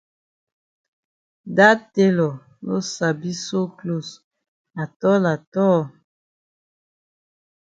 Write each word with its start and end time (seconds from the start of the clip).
Dat 1.55 1.79
tailor 1.93 2.35
no 2.65 2.75
sabi 2.93 3.31
sew 3.45 3.67
closs 3.79 4.09
atol 4.83 5.23
atol. 5.33 5.79